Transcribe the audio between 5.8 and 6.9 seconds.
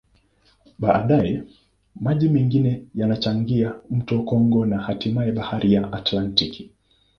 Atlantiki.